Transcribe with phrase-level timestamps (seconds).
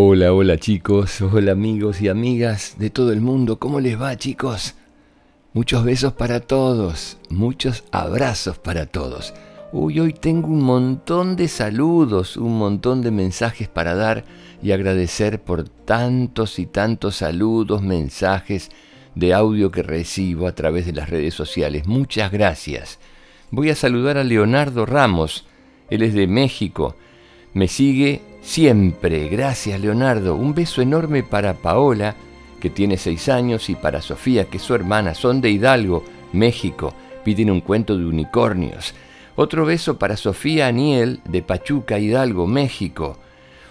[0.00, 4.76] Hola, hola chicos, hola amigos y amigas de todo el mundo, ¿cómo les va chicos?
[5.52, 9.34] Muchos besos para todos, muchos abrazos para todos.
[9.72, 14.24] Uy, hoy tengo un montón de saludos, un montón de mensajes para dar
[14.62, 18.70] y agradecer por tantos y tantos saludos, mensajes
[19.16, 21.88] de audio que recibo a través de las redes sociales.
[21.88, 23.00] Muchas gracias.
[23.50, 25.44] Voy a saludar a Leonardo Ramos,
[25.90, 26.94] él es de México.
[27.52, 29.28] Me sigue siempre.
[29.28, 30.34] Gracias, Leonardo.
[30.34, 32.16] Un beso enorme para Paola,
[32.60, 35.14] que tiene seis años, y para Sofía, que es su hermana.
[35.14, 36.94] Son de Hidalgo, México.
[37.24, 38.94] Piden un cuento de unicornios.
[39.36, 43.18] Otro beso para Sofía Aniel, de Pachuca, Hidalgo, México.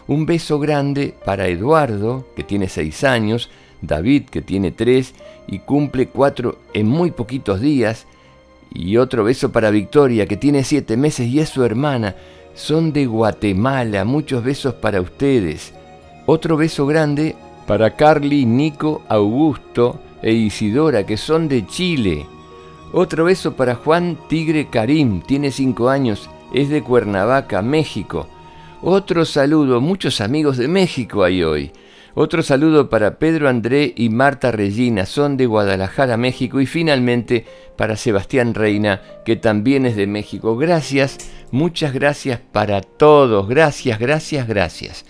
[0.08, 3.50] Un beso grande para Eduardo, que tiene seis años,
[3.81, 5.14] David, que tiene tres
[5.48, 8.08] y cumple cuatro en muy poquitos días,
[8.73, 12.16] y otro beso para Victoria, que tiene siete meses y es su hermana
[12.58, 14.04] son de Guatemala.
[14.04, 15.74] Muchos besos para ustedes.
[16.26, 17.36] Otro beso grande
[17.68, 22.26] para Carly, Nico, Augusto e Isidora, que son de Chile.
[22.92, 28.28] Otro beso para Juan Tigre Karim, tiene 5 años, es de Cuernavaca, México.
[28.81, 31.72] Otro saludo, muchos amigos de México hay hoy.
[32.20, 36.59] Otro saludo para Pedro André y Marta Regina, son de Guadalajara, México.
[36.59, 40.58] Y finalmente para Sebastián Reina, que también es de México.
[40.58, 41.20] Gracias,
[41.52, 43.48] muchas gracias para todos.
[43.48, 45.06] Gracias, gracias, gracias.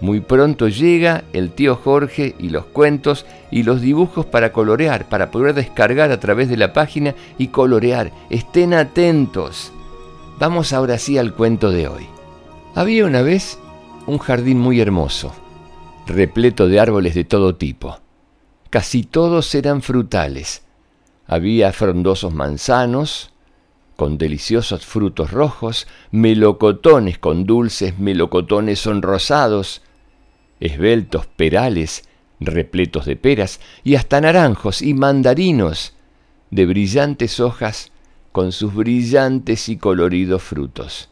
[0.00, 5.32] Muy pronto llega el tío Jorge y los cuentos y los dibujos para colorear, para
[5.32, 8.12] poder descargar a través de la página y colorear.
[8.30, 9.72] Estén atentos.
[10.38, 12.15] Vamos ahora sí al cuento de hoy.
[12.76, 13.58] Había una vez
[14.06, 15.32] un jardín muy hermoso,
[16.06, 18.00] repleto de árboles de todo tipo.
[18.68, 20.62] Casi todos eran frutales.
[21.26, 23.32] Había frondosos manzanos,
[23.96, 29.80] con deliciosos frutos rojos, melocotones con dulces melocotones sonrosados,
[30.60, 32.04] esbeltos perales
[32.40, 35.94] repletos de peras y hasta naranjos y mandarinos
[36.50, 37.90] de brillantes hojas
[38.32, 41.08] con sus brillantes y coloridos frutos.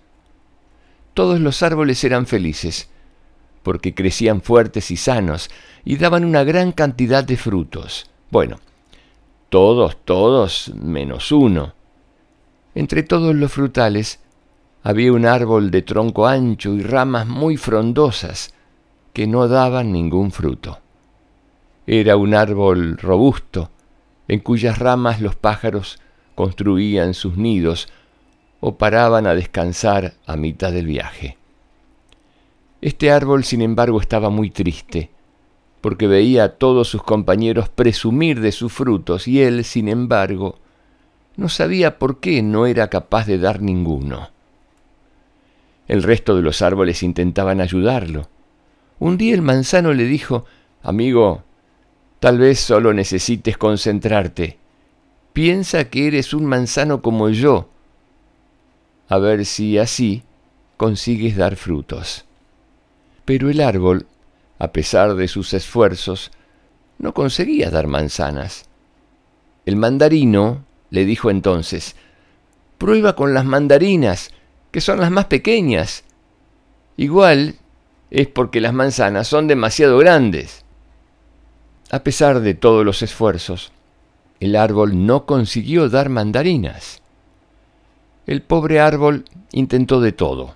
[1.15, 2.91] Todos los árboles eran felices,
[3.63, 5.49] porque crecían fuertes y sanos
[5.85, 8.11] y daban una gran cantidad de frutos.
[8.31, 8.59] Bueno,
[9.49, 11.73] todos, todos, menos uno.
[12.75, 14.19] Entre todos los frutales
[14.83, 18.53] había un árbol de tronco ancho y ramas muy frondosas,
[19.13, 20.81] que no daban ningún fruto.
[21.87, 23.71] Era un árbol robusto,
[24.27, 26.01] en cuyas ramas los pájaros
[26.35, 27.89] construían sus nidos
[28.67, 31.37] o paraban a descansar a mitad del viaje.
[32.81, 35.11] Este árbol, sin embargo, estaba muy triste,
[35.83, 40.57] porque veía a todos sus compañeros presumir de sus frutos y él, sin embargo,
[41.37, 44.31] no sabía por qué no era capaz de dar ninguno.
[45.87, 48.31] El resto de los árboles intentaban ayudarlo,
[48.99, 50.47] un día el manzano le dijo,
[50.83, 51.43] Amigo,
[52.19, 54.57] tal vez solo necesites concentrarte.
[55.35, 57.69] Piensa que eres un manzano como yo.
[59.15, 60.25] A ver si así
[60.77, 62.25] consigues dar frutos.
[63.25, 64.09] Pero el árbol,
[64.59, 66.33] a pesar de sus esfuerzos,
[66.99, 68.65] no conseguía dar manzanas.
[69.67, 71.95] El mandarino le dijo entonces,
[72.77, 74.33] Prueba con las mandarinas,
[74.73, 76.03] que son las más pequeñas.
[76.97, 77.55] Igual
[78.11, 80.65] es porque las manzanas son demasiado grandes.
[81.93, 83.71] A pesar de todos los esfuerzos,
[84.41, 87.04] el árbol no consiguió dar mandarinas.
[88.27, 90.55] El pobre árbol intentó de todo,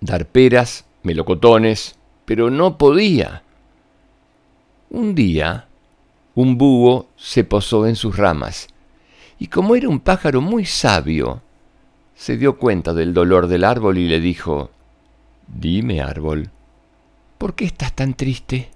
[0.00, 3.42] dar peras, melocotones, pero no podía.
[4.90, 5.68] Un día,
[6.34, 8.68] un búho se posó en sus ramas,
[9.38, 11.42] y como era un pájaro muy sabio,
[12.14, 14.70] se dio cuenta del dolor del árbol y le dijo,
[15.46, 16.50] Dime, árbol,
[17.38, 18.70] ¿Por qué estás tan triste?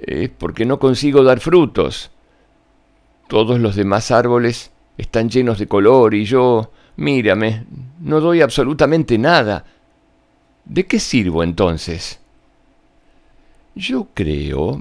[0.00, 2.10] Es porque no consigo dar frutos.
[3.28, 7.64] Todos los demás árboles están llenos de color y yo, mírame,
[8.00, 9.64] no doy absolutamente nada.
[10.64, 12.20] ¿De qué sirvo entonces?
[13.74, 14.78] Yo creo,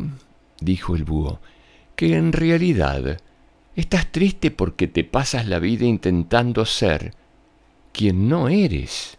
[0.59, 1.39] dijo el búho,
[1.95, 3.19] que en realidad
[3.75, 7.13] estás triste porque te pasas la vida intentando ser
[7.93, 9.17] quien no eres.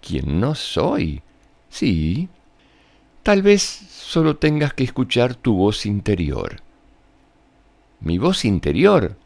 [0.00, 1.22] Quien no soy.
[1.68, 2.28] Sí.
[3.22, 6.63] Tal vez solo tengas que escuchar tu voz interior.
[8.04, 9.16] Mi voz interior.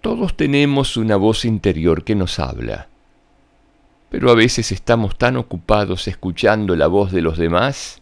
[0.00, 2.86] Todos tenemos una voz interior que nos habla.
[4.10, 8.00] Pero a veces estamos tan ocupados escuchando la voz de los demás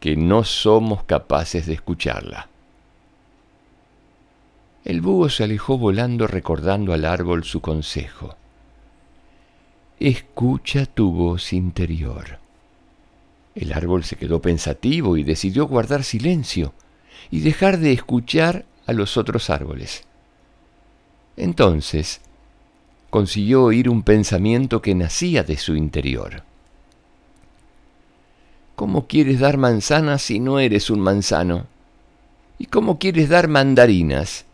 [0.00, 2.48] que no somos capaces de escucharla.
[4.86, 8.36] El búho se alejó volando recordando al árbol su consejo.
[10.00, 12.38] Escucha tu voz interior.
[13.54, 16.72] El árbol se quedó pensativo y decidió guardar silencio
[17.30, 20.04] y dejar de escuchar a los otros árboles.
[21.36, 22.20] Entonces,
[23.10, 26.42] consiguió oír un pensamiento que nacía de su interior.
[28.76, 31.66] ¿Cómo quieres dar manzanas si no eres un manzano?
[32.58, 34.46] ¿Y cómo quieres dar mandarinas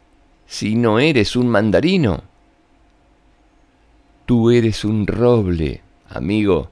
[0.46, 2.22] si no eres un mandarino?
[4.26, 6.70] Tú eres un roble, amigo,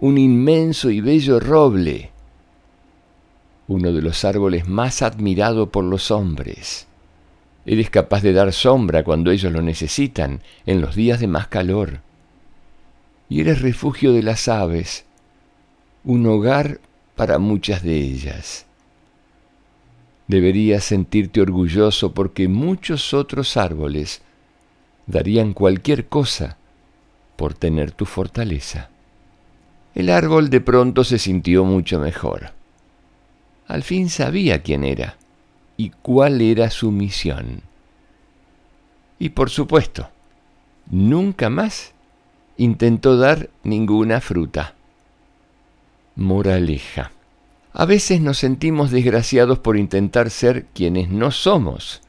[0.00, 2.10] un inmenso y bello roble,
[3.68, 6.86] uno de los árboles más admirado por los hombres.
[7.64, 12.00] Eres capaz de dar sombra cuando ellos lo necesitan, en los días de más calor.
[13.28, 15.04] Y eres refugio de las aves,
[16.04, 16.80] un hogar
[17.16, 18.66] para muchas de ellas.
[20.28, 24.22] Deberías sentirte orgulloso porque muchos otros árboles
[25.06, 26.56] darían cualquier cosa
[27.36, 28.90] por tener tu fortaleza.
[29.94, 32.52] El árbol de pronto se sintió mucho mejor.
[33.66, 35.16] Al fin sabía quién era
[35.76, 37.62] y cuál era su misión.
[39.18, 40.08] Y por supuesto,
[40.90, 41.92] nunca más
[42.56, 44.74] intentó dar ninguna fruta.
[46.14, 47.12] Moraleja.
[47.72, 52.00] A veces nos sentimos desgraciados por intentar ser quienes no somos.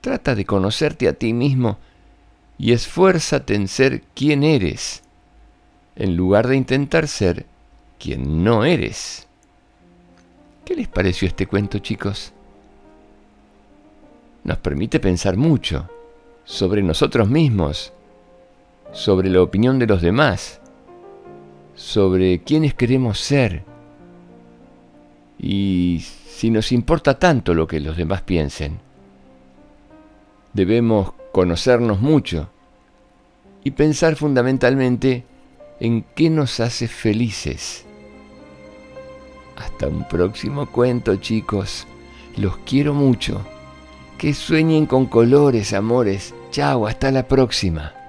[0.00, 1.78] Trata de conocerte a ti mismo
[2.58, 5.02] y esfuérzate en ser quien eres,
[5.94, 7.46] en lugar de intentar ser
[7.98, 9.28] quien no eres.
[10.70, 12.32] ¿Qué les pareció este cuento, chicos?
[14.44, 15.90] Nos permite pensar mucho
[16.44, 17.92] sobre nosotros mismos,
[18.92, 20.60] sobre la opinión de los demás,
[21.74, 23.64] sobre quiénes queremos ser
[25.40, 28.78] y si nos importa tanto lo que los demás piensen.
[30.52, 32.48] Debemos conocernos mucho
[33.64, 35.24] y pensar fundamentalmente
[35.80, 37.86] en qué nos hace felices.
[39.60, 41.86] Hasta un próximo cuento, chicos.
[42.36, 43.44] Los quiero mucho.
[44.16, 46.34] Que sueñen con colores, amores.
[46.50, 47.99] Chao, hasta la próxima.